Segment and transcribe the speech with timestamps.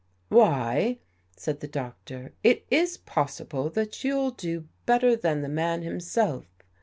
[0.29, 0.97] "Why,"
[1.37, 6.47] said the Doctor," it is possible that you'll do better than the man himself.